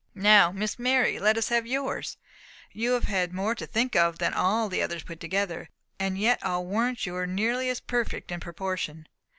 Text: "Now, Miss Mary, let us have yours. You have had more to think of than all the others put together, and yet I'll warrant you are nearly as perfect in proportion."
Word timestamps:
"Now, 0.15 0.51
Miss 0.51 0.79
Mary, 0.79 1.19
let 1.19 1.37
us 1.37 1.49
have 1.49 1.67
yours. 1.67 2.17
You 2.71 2.93
have 2.93 3.03
had 3.03 3.31
more 3.33 3.53
to 3.53 3.67
think 3.67 3.95
of 3.95 4.17
than 4.17 4.33
all 4.33 4.67
the 4.67 4.81
others 4.81 5.03
put 5.03 5.19
together, 5.19 5.69
and 5.99 6.17
yet 6.17 6.39
I'll 6.41 6.65
warrant 6.65 7.05
you 7.05 7.15
are 7.17 7.27
nearly 7.27 7.69
as 7.69 7.79
perfect 7.81 8.31
in 8.31 8.39
proportion." 8.39 9.07